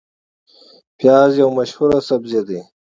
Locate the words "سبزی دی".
2.07-2.59